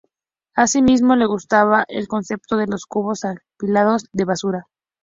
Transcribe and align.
Asimismo, 0.55 1.15
le 1.15 1.27
gustaba 1.27 1.85
el 1.87 2.07
concepto 2.07 2.57
de 2.57 2.65
los 2.65 2.87
cubos 2.87 3.19
apilados 3.23 4.07
de 4.11 4.25
basura. 4.25 4.67